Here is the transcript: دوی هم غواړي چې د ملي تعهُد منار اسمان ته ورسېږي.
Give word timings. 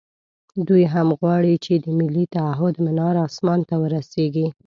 دوی 0.67 0.83
هم 0.93 1.07
غواړي 1.19 1.53
چې 1.65 1.73
د 1.83 1.85
ملي 1.99 2.25
تعهُد 2.35 2.75
منار 2.85 3.15
اسمان 3.27 3.59
ته 3.69 3.75
ورسېږي. 3.81 4.47